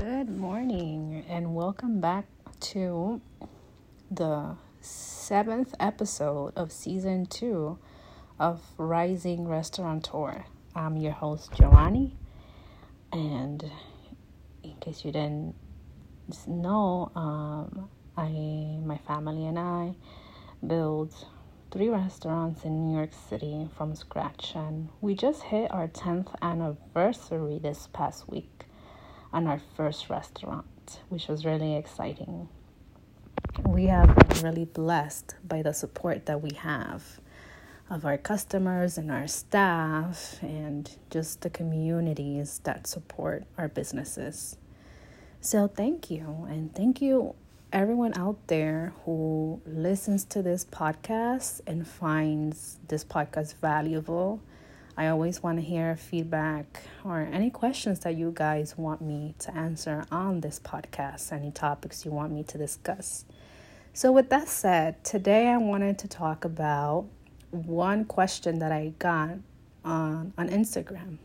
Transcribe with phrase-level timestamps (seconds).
[0.00, 2.26] Good morning, and welcome back
[2.60, 3.20] to
[4.08, 7.78] the seventh episode of season two
[8.38, 10.44] of Rising Restaurateur.
[10.72, 12.16] I'm your host, Giovanni,
[13.12, 13.68] and
[14.62, 15.56] in case you didn't
[16.46, 19.96] know, um, I, my family, and I
[20.64, 21.12] build
[21.72, 27.58] three restaurants in New York City from scratch, and we just hit our 10th anniversary
[27.60, 28.67] this past week
[29.32, 32.48] on our first restaurant, which was really exciting.
[33.66, 37.20] We have been really blessed by the support that we have
[37.90, 44.56] of our customers and our staff and just the communities that support our businesses.
[45.40, 47.34] So, thank you, and thank you
[47.72, 54.40] everyone out there who listens to this podcast and finds this podcast valuable
[54.98, 59.56] I always want to hear feedback or any questions that you guys want me to
[59.56, 63.24] answer on this podcast, any topics you want me to discuss.
[63.92, 67.06] So, with that said, today I wanted to talk about
[67.52, 69.38] one question that I got
[69.84, 71.18] on, on Instagram.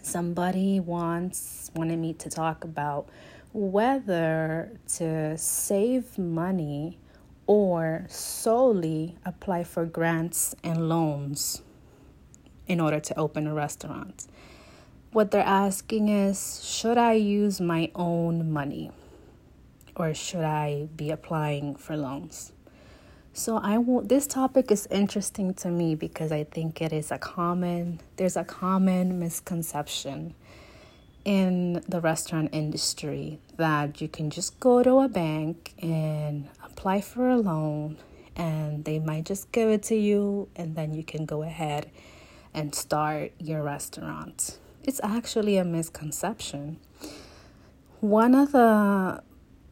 [0.00, 3.08] Somebody once wanted me to talk about
[3.52, 6.96] whether to save money
[7.48, 11.62] or solely apply for grants and loans
[12.66, 14.26] in order to open a restaurant.
[15.12, 18.90] What they're asking is should I use my own money
[19.94, 22.52] or should I be applying for loans?
[23.32, 27.18] So I will, this topic is interesting to me because I think it is a
[27.18, 30.34] common there's a common misconception
[31.26, 37.28] in the restaurant industry that you can just go to a bank and apply for
[37.28, 37.98] a loan
[38.36, 41.90] and they might just give it to you and then you can go ahead
[42.56, 44.58] and start your restaurant.
[44.82, 46.78] It's actually a misconception.
[48.00, 49.22] One of the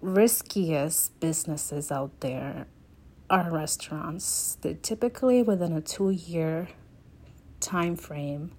[0.03, 2.67] riskiest businesses out there
[3.31, 4.59] are restaurants.
[4.61, 6.69] They typically within a two year
[7.59, 8.53] time frame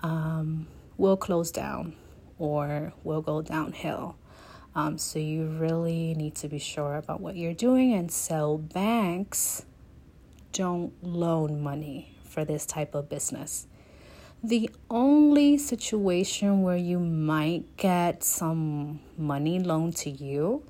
[0.00, 0.66] um,
[0.98, 1.96] will close down
[2.38, 4.16] or will go downhill.
[4.74, 9.66] Um, so you really need to be sure about what you're doing, and so banks
[10.52, 13.66] don't loan money for this type of business.
[14.42, 20.64] The only situation where you might get some money loaned to you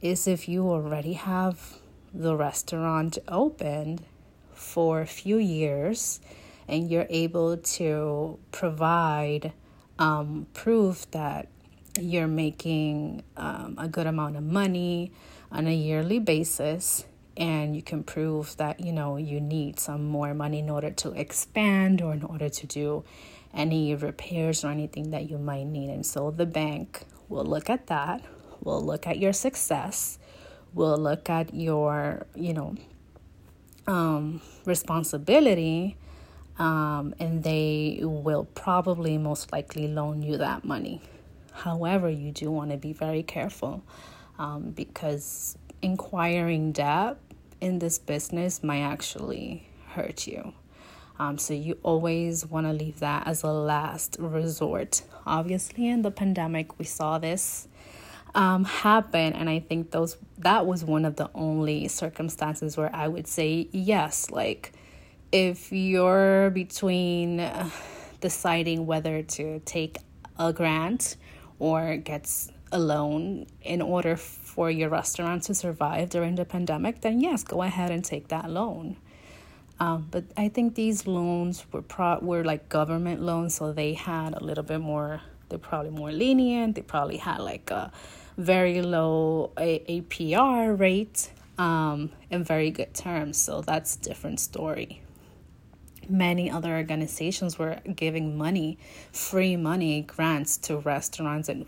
[0.00, 1.78] is if you already have
[2.14, 4.02] the restaurant opened
[4.54, 6.20] for a few years
[6.66, 9.52] and you're able to provide
[9.98, 11.48] um, proof that
[12.00, 15.12] you're making um, a good amount of money
[15.50, 17.04] on a yearly basis
[17.38, 21.12] and you can prove that you know you need some more money in order to
[21.12, 23.04] expand or in order to do
[23.54, 25.88] any repairs or anything that you might need.
[25.88, 28.22] And so the bank will look at that
[28.62, 30.18] will look at your success
[30.74, 32.74] will look at your you know
[33.86, 35.96] um, responsibility
[36.58, 41.00] um, and they will probably most likely loan you that money.
[41.52, 43.82] However you do want to be very careful
[44.38, 47.16] um, because inquiring debt
[47.60, 50.52] in this business might actually hurt you.
[51.18, 55.02] Um, so you always want to leave that as a last resort.
[55.26, 57.66] Obviously, in the pandemic, we saw this
[58.34, 63.08] um, happen, and I think those that was one of the only circumstances where I
[63.08, 64.30] would say yes.
[64.30, 64.72] Like,
[65.32, 67.68] if you're between uh,
[68.20, 69.98] deciding whether to take
[70.38, 71.16] a grant
[71.58, 77.20] or gets a loan in order for your restaurant to survive during the pandemic, then
[77.20, 78.96] yes, go ahead and take that loan.
[79.80, 84.34] Um, but I think these loans were pro- were like government loans, so they had
[84.34, 85.22] a little bit more.
[85.48, 86.74] They're probably more lenient.
[86.74, 87.92] They probably had like a
[88.36, 93.36] very low a- APR rate um, and very good terms.
[93.36, 95.02] So that's a different story.
[96.08, 98.78] Many other organizations were giving money,
[99.12, 101.66] free money grants to restaurants and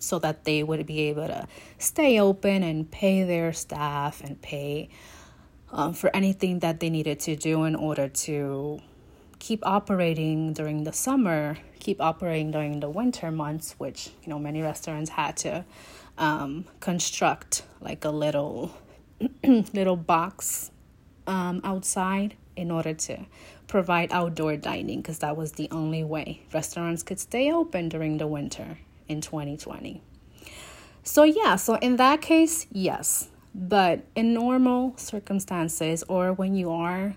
[0.00, 1.46] so that they would be able to
[1.78, 4.88] stay open and pay their staff and pay
[5.70, 8.80] um, for anything that they needed to do in order to
[9.38, 14.62] keep operating during the summer, keep operating during the winter months, which you know many
[14.62, 15.64] restaurants had to
[16.18, 18.74] um, construct like a little
[19.44, 20.70] little box
[21.26, 23.18] um, outside in order to
[23.68, 28.26] provide outdoor dining because that was the only way restaurants could stay open during the
[28.26, 28.78] winter
[29.10, 30.02] in 2020.
[31.02, 33.28] So, yeah, so in that case, yes.
[33.54, 37.16] But in normal circumstances or when you are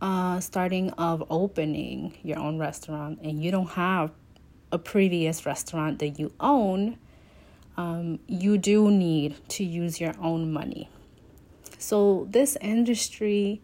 [0.00, 4.10] uh, starting of opening your own restaurant and you don't have
[4.72, 6.98] a previous restaurant that you own,
[7.76, 10.90] um, you do need to use your own money.
[11.78, 13.62] So, this industry,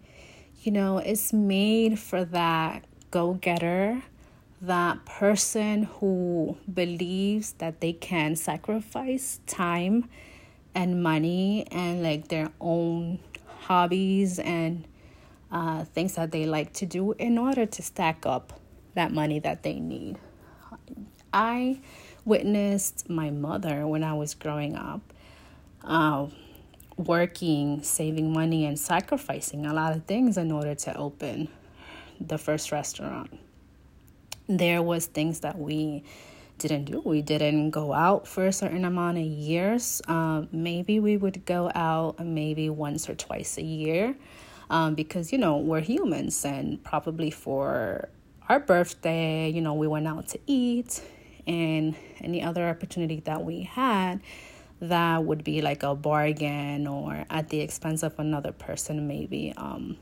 [0.62, 4.02] you know, is made for that go getter,
[4.61, 10.09] that person who believes that they can sacrifice time
[10.75, 14.87] and money and like their own hobbies and
[15.51, 18.61] uh, things that they like to do in order to stack up
[18.95, 20.19] that money that they need.
[21.33, 21.81] I
[22.25, 25.01] witnessed my mother when I was growing up
[25.85, 26.27] uh,
[26.97, 31.49] working, saving money, and sacrificing a lot of things in order to open
[32.21, 33.39] the first restaurant.
[34.50, 36.02] There was things that we
[36.58, 37.00] didn't do.
[37.05, 40.02] We didn't go out for a certain amount of years.
[40.08, 44.17] Um, maybe we would go out maybe once or twice a year
[44.69, 48.08] um, because, you know, we're humans and probably for
[48.49, 51.00] our birthday, you know, we went out to eat
[51.47, 54.20] and any other opportunity that we had
[54.81, 59.97] that would be like a bargain or at the expense of another person, maybe um,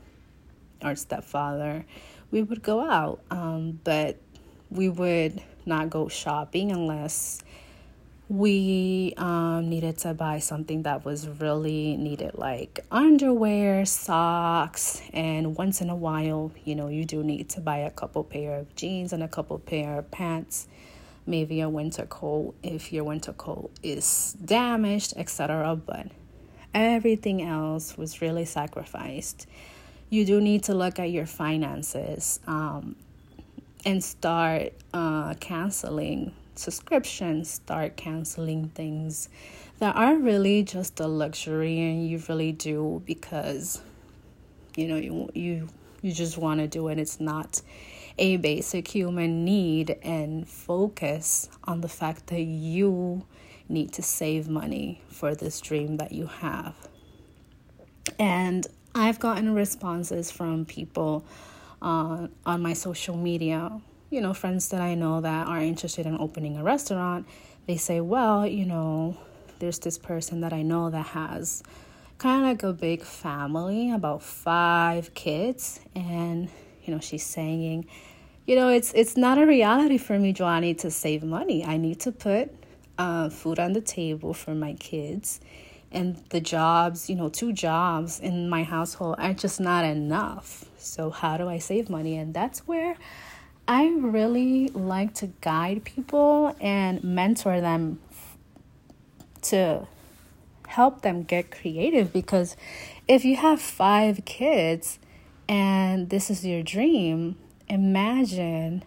[0.81, 1.85] our stepfather,
[2.31, 3.21] we would go out.
[3.29, 4.17] Um, but
[4.69, 7.41] we would not go shopping unless
[8.29, 15.81] we um, needed to buy something that was really needed, like underwear, socks, and once
[15.81, 19.13] in a while, you know, you do need to buy a couple pair of jeans
[19.13, 20.67] and a couple pair of pants,
[21.25, 25.75] maybe a winter coat if your winter coat is damaged, etc.
[25.75, 26.07] But
[26.71, 29.47] everything else was really sacrificed.
[30.11, 32.39] You do need to look at your finances.
[32.45, 32.95] Um,
[33.85, 39.29] and start uh, canceling subscriptions, start canceling things
[39.79, 43.81] that are really just a luxury and you really do because
[44.75, 45.69] you know you you
[46.01, 46.99] you just want to do it.
[46.99, 47.61] It's not
[48.17, 53.25] a basic human need and focus on the fact that you
[53.69, 56.75] need to save money for this dream that you have.
[58.17, 61.25] And I've gotten responses from people
[61.81, 66.17] uh, on my social media, you know, friends that I know that are interested in
[66.17, 67.27] opening a restaurant,
[67.67, 69.17] they say, well, you know,
[69.59, 71.63] there's this person that I know that has
[72.17, 76.49] kind of like a big family, about five kids, and
[76.83, 77.87] you know, she's saying,
[78.45, 81.63] you know, it's it's not a reality for me, Joanny, to save money.
[81.63, 82.51] I need to put
[82.97, 85.39] uh, food on the table for my kids,
[85.91, 90.68] and the jobs, you know, two jobs in my household are just not enough.
[90.79, 92.17] So, how do I save money?
[92.17, 92.95] And that's where
[93.67, 97.99] I really like to guide people and mentor them
[99.43, 99.87] to
[100.67, 102.55] help them get creative because
[103.07, 104.99] if you have five kids
[105.47, 107.35] and this is your dream,
[107.67, 108.83] imagine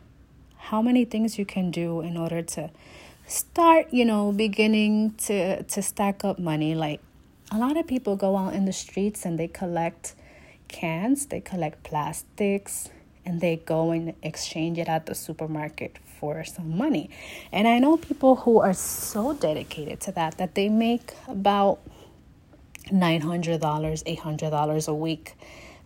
[0.57, 2.71] how many things you can do in order to
[3.27, 6.75] start, you know, beginning to to stack up money.
[6.75, 7.01] Like
[7.51, 10.15] a lot of people go out in the streets and they collect
[10.73, 12.89] cans, they collect plastics,
[13.25, 17.11] and they go and exchange it at the supermarket for some money.
[17.53, 21.81] And I know people who are so dedicated to that that they make about
[22.91, 25.35] $900, $800 a week.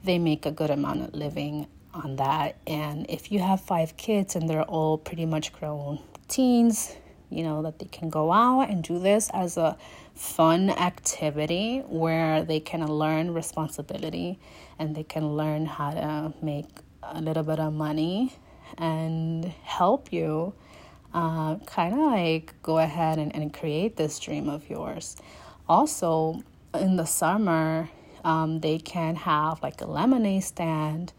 [0.05, 2.57] They make a good amount of living on that.
[2.67, 6.95] And if you have five kids and they're all pretty much grown teens,
[7.31, 9.77] you know, that they can go out and do this as a
[10.15, 14.39] fun activity where they can learn responsibility
[14.79, 16.69] and they can learn how to make
[17.03, 18.33] a little bit of money
[18.79, 20.53] and help you
[21.15, 25.17] uh, kind of like go ahead and, and create this dream of yours.
[25.69, 26.43] Also,
[26.75, 27.89] in the summer,
[28.25, 31.13] um, they can have like a lemonade stand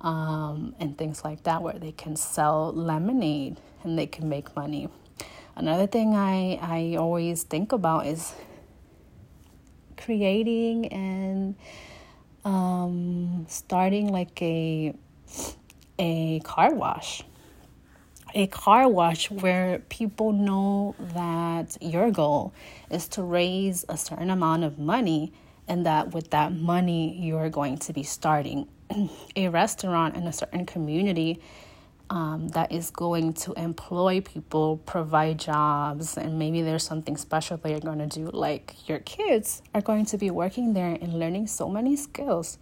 [0.00, 4.88] um, and things like that where they can sell lemonade and they can make money.
[5.56, 8.34] Another thing I, I always think about is
[9.96, 11.54] creating and
[12.44, 14.94] um, starting like a
[15.98, 17.22] a car wash.
[18.34, 22.54] A car wash where people know that your goal
[22.90, 25.32] is to raise a certain amount of money,
[25.66, 28.68] and that with that money, you're going to be starting
[29.36, 31.40] a restaurant in a certain community
[32.10, 37.70] um, that is going to employ people, provide jobs, and maybe there's something special that
[37.70, 38.28] you're going to do.
[38.32, 42.58] Like your kids are going to be working there and learning so many skills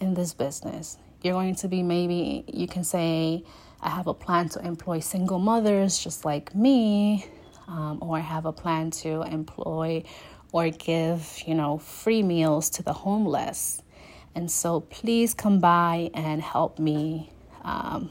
[0.00, 0.98] in this business.
[1.22, 3.44] You're going to be maybe, you can say,
[3.80, 7.24] I have a plan to employ single mothers just like me,
[7.68, 10.02] um, or I have a plan to employ
[10.52, 13.82] or give, you know, free meals to the homeless.
[14.34, 17.30] And so please come by and help me
[17.62, 18.10] um,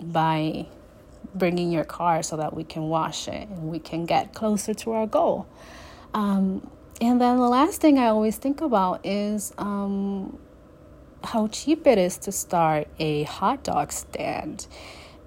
[0.00, 0.66] by
[1.34, 4.92] bringing your car so that we can wash it and we can get closer to
[4.92, 5.46] our goal.
[6.14, 6.68] Um,
[7.00, 10.38] and then the last thing I always think about is um,
[11.24, 14.66] how cheap it is to start a hot dog stand.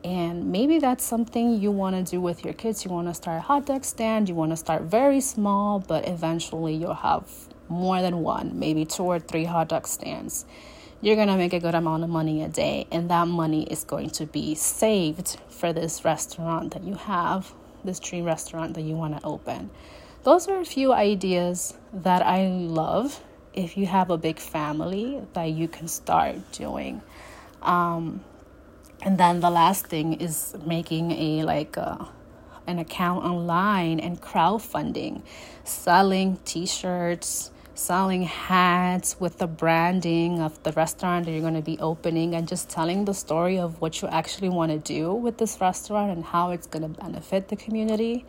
[0.04, 2.84] And maybe that's something you want to do with your kids.
[2.84, 4.28] You want to start a hot dog stand.
[4.28, 7.30] You want to start very small, but eventually you'll have
[7.70, 10.46] more than one, maybe two or three hot dog stands.
[11.04, 13.84] You're going to make a good amount of money a day, and that money is
[13.84, 18.96] going to be saved for this restaurant that you have, this dream restaurant that you
[18.96, 19.70] want to open.
[20.24, 23.22] Those are a few ideas that I love
[23.54, 27.02] if you have a big family that you can start doing.
[27.62, 28.24] Um,
[29.02, 32.06] and then the last thing is making a like a, uh,
[32.66, 35.22] an account online and crowdfunding,
[35.66, 41.78] selling t-shirts, selling hats with the branding of the restaurant that you're going to be
[41.80, 45.60] opening and just telling the story of what you actually want to do with this
[45.60, 48.26] restaurant and how it's going to benefit the community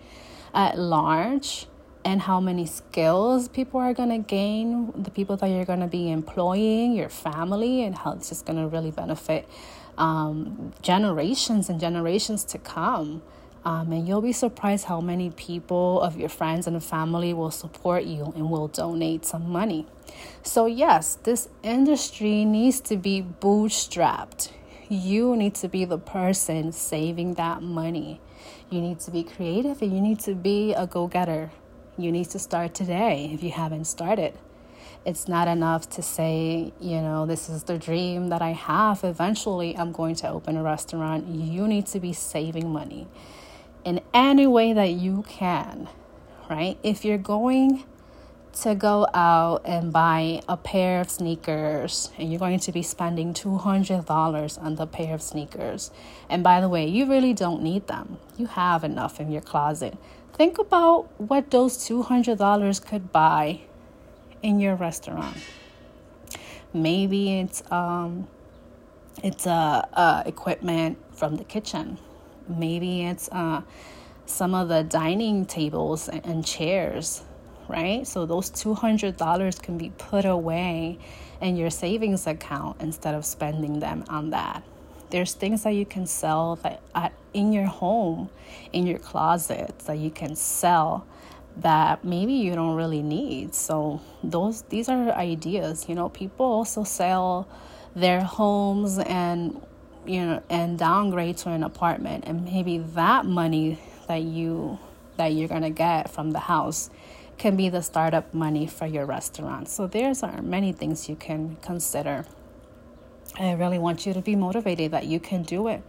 [0.55, 1.67] at large
[2.05, 5.87] and how many skills people are going to gain, the people that you're going to
[5.87, 9.49] be employing, your family, and how it's just going to really benefit
[9.97, 13.23] um, generations and generations to come.
[13.65, 18.05] Um, and you'll be surprised how many people of your friends and family will support
[18.05, 19.87] you and will donate some money.
[20.43, 24.51] So, yes, this industry needs to be bootstrapped.
[24.91, 28.21] You need to be the person saving that money.
[28.69, 31.51] You need to be creative and you need to be a go getter.
[31.97, 34.35] You need to start today if you haven't started.
[35.07, 39.05] It's not enough to say, you know, this is the dream that I have.
[39.05, 41.29] Eventually, I'm going to open a restaurant.
[41.29, 43.07] You need to be saving money
[43.85, 45.89] in any way that you can,
[46.49, 46.79] right?
[46.83, 47.85] If you're going
[48.55, 53.35] to go out and buy a pair of sneakers and you're going to be spending
[53.35, 55.91] $200 on the pair of sneakers.
[56.29, 58.19] And by the way, you really don't need them.
[58.37, 59.99] You have enough in your closet
[60.35, 63.61] think about what those $200 could buy
[64.43, 65.37] in your restaurant.
[66.73, 68.27] Maybe it's um,
[69.23, 71.99] it's uh, uh, equipment from the kitchen.
[72.49, 73.63] Maybe it's uh,
[74.27, 77.23] some of the dining tables and chairs,
[77.69, 78.07] right?
[78.07, 80.99] So those $200 can be put away
[81.41, 84.63] in your savings account instead of spending them on that.
[85.11, 88.31] There's things that you can sell that at, in your home,
[88.73, 91.07] in your closet, that you can sell
[91.59, 93.55] that maybe you don't really need.
[93.55, 95.89] So those these are ideas.
[95.89, 97.49] You know, people also sell
[97.95, 99.61] their homes and
[100.07, 104.79] you know and downgrade to an apartment and maybe that money that you
[105.17, 106.91] that you're going to get from the house
[107.39, 109.69] can be the startup money for your restaurant.
[109.69, 112.25] So there's are many things you can consider.
[113.39, 115.83] I really want you to be motivated that you can do it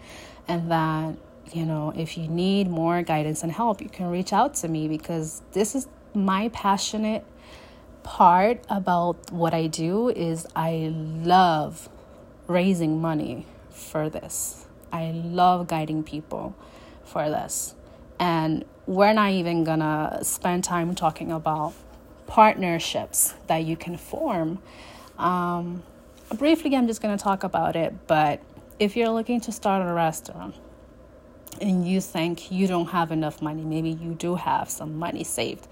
[0.47, 1.15] and that,
[1.53, 4.87] you know, if you need more guidance and help, you can reach out to me
[4.87, 7.23] because this is my passionate
[8.01, 11.89] part about what I do is I love
[12.47, 13.45] raising money
[13.75, 14.65] for this.
[14.91, 16.55] I love guiding people
[17.03, 17.75] for this.
[18.19, 21.73] And we're not even gonna spend time talking about
[22.27, 24.59] partnerships that you can form.
[25.17, 25.83] Um,
[26.37, 28.07] briefly, I'm just to talk about it.
[28.07, 28.41] But
[28.79, 30.55] if you're looking to start a restaurant
[31.61, 35.67] and you think you don't have enough money, maybe you do have some money saved,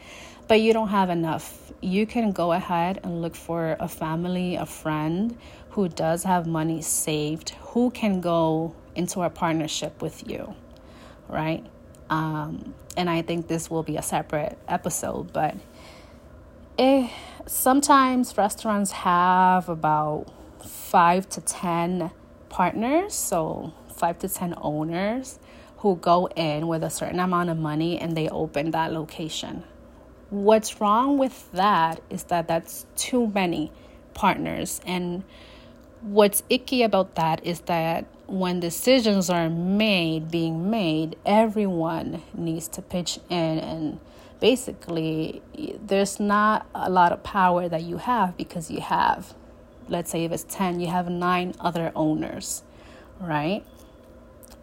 [0.47, 4.65] but you don't have enough, you can go ahead and look for a family, a
[4.65, 5.38] friend
[5.71, 10.55] who does have money saved, who can go into a partnership with you,
[11.27, 11.65] right?
[12.09, 15.55] Um, and I think this will be a separate episode, but
[16.77, 17.09] it,
[17.47, 20.27] sometimes restaurants have about
[20.63, 22.12] five to 10
[22.50, 25.39] partners, so five to 10 owners
[25.77, 29.63] who go in with a certain amount of money and they open that location.
[30.34, 33.72] What's wrong with that is that that's too many
[34.16, 34.82] partners.
[34.86, 35.24] And
[36.02, 42.82] what's icky about that is that when decisions are made, being made, everyone needs to
[42.82, 44.00] pitch in and
[44.40, 45.42] basically
[45.80, 49.36] there's not a lot of power that you have because you have
[49.90, 52.63] let's say if it's 10, you have nine other owners,
[53.20, 53.63] right?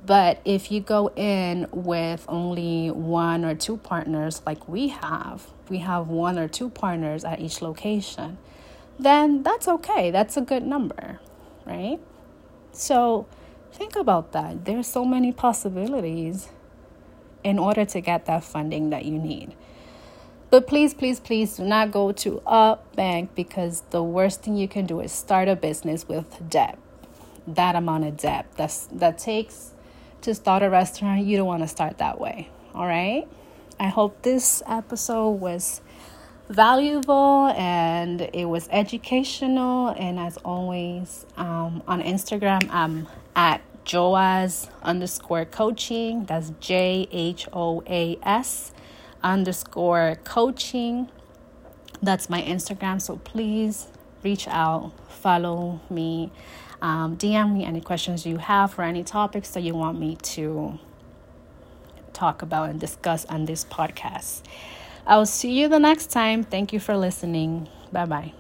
[0.05, 5.79] But if you go in with only one or two partners, like we have, we
[5.79, 8.39] have one or two partners at each location,
[8.99, 10.11] then that's okay.
[10.11, 11.21] That's a good number,
[11.65, 11.99] right?
[12.73, 13.27] So
[13.73, 14.65] think about that.
[14.65, 16.49] There's so many possibilities
[17.43, 19.55] in order to get that funding that you need.
[20.51, 24.67] But please, please, please do not go to a bank because the worst thing you
[24.67, 26.79] can do is start a business with debt.
[27.47, 28.47] That amount of debt.
[28.57, 29.73] That's that takes
[30.23, 32.49] to start a restaurant, you don't want to start that way.
[32.75, 33.27] All right.
[33.81, 35.81] I hope this episode was
[36.51, 39.89] valuable and it was educational.
[39.89, 46.27] And as always, um, on Instagram, I'm at Jhoas underscore coaching.
[46.27, 48.73] That's J H O A S
[49.23, 51.09] underscore coaching.
[52.03, 53.01] That's my Instagram.
[53.01, 53.87] So please
[54.23, 56.31] reach out, follow me,
[56.83, 60.79] um, DM me any questions you have or any topics that you want me to
[62.21, 64.43] talk about and discuss on this podcast.
[65.07, 66.45] I'll see you the next time.
[66.45, 67.69] Thank you for listening.
[67.91, 68.40] Bye bye.